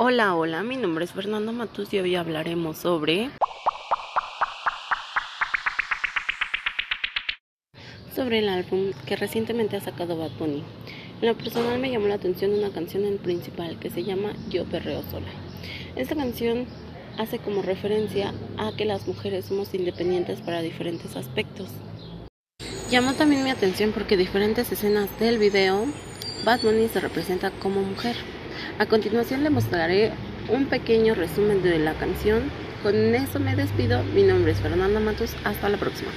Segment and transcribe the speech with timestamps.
[0.00, 3.30] Hola, hola, mi nombre es Fernanda Matus y hoy hablaremos sobre
[8.14, 10.62] sobre el álbum que recientemente ha sacado Bad Bunny.
[11.20, 14.66] En lo personal me llamó la atención una canción en principal que se llama Yo
[14.66, 15.26] perreo sola.
[15.96, 16.66] Esta canción
[17.18, 21.70] hace como referencia a que las mujeres somos independientes para diferentes aspectos.
[22.88, 25.86] Llamó también mi atención porque diferentes escenas del video
[26.44, 28.14] Bad Bunny se representa como mujer.
[28.78, 30.12] A continuación le mostraré
[30.48, 32.50] un pequeño resumen de la canción.
[32.82, 34.02] Con eso me despido.
[34.14, 35.34] Mi nombre es Fernanda Matos.
[35.44, 36.10] Hasta la próxima.